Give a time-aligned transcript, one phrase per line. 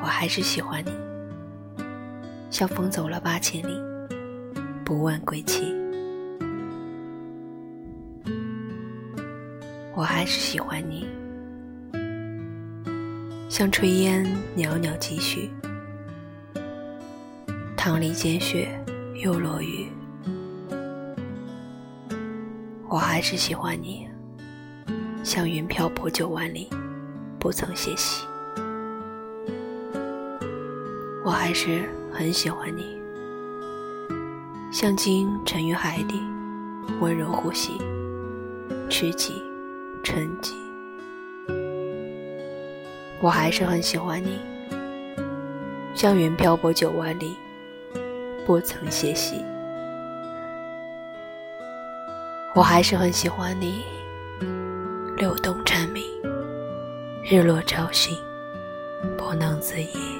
[0.00, 0.92] 我还是喜欢你，
[2.50, 3.80] 像风走了八千里，
[4.84, 5.74] 不问归期。
[9.94, 11.08] 我还是喜欢你，
[13.48, 14.24] 像炊烟
[14.54, 15.50] 袅袅积蓄，
[17.76, 18.68] 汤里见雪
[19.22, 19.88] 又落雨。
[22.88, 24.08] 我还是喜欢你，
[25.24, 26.68] 像云漂泊九万里，
[27.40, 28.26] 不曾歇息。
[31.26, 33.02] 我还是很喜欢你，
[34.70, 36.22] 像鲸沉于海底，
[37.00, 37.72] 温柔呼吸，
[38.88, 39.42] 吃鸡，
[40.04, 40.52] 沉寂。
[43.20, 44.38] 我还是很喜欢你，
[45.96, 47.34] 像云漂泊九万里，
[48.46, 49.44] 不曾歇息。
[52.54, 53.82] 我还是很喜欢你，
[55.16, 56.04] 流动蝉鸣，
[57.24, 58.16] 日落潮醒，
[59.18, 60.14] 不能自已。